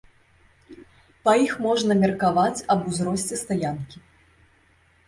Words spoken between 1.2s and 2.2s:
Па іх можна